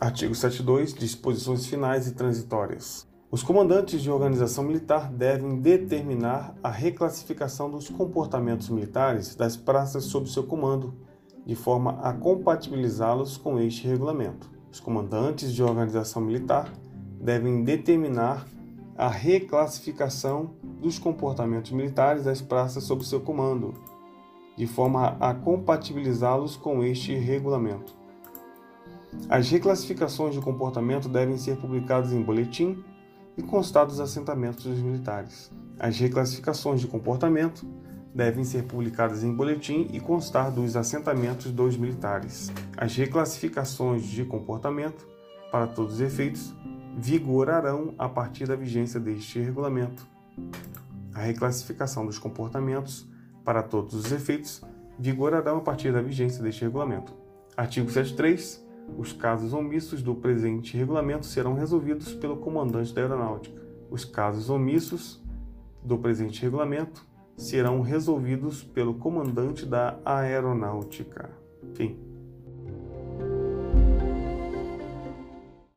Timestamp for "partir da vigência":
48.08-48.98, 55.60-56.42